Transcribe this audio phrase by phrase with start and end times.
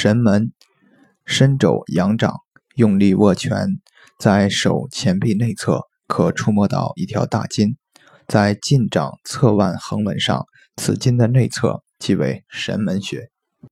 [0.00, 0.52] 神门
[1.26, 2.36] 伸肘仰掌
[2.76, 3.80] 用力握拳
[4.16, 7.76] 在手前臂内侧可触摸到一条大筋
[8.28, 13.28] 在近掌侧腕横纹上此筋的内侧即为神门穴。